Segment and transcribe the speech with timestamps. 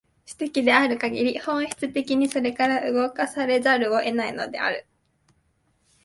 [0.25, 4.87] 種的であるかぎり、本質的にそれから動かされざるを得ないのである。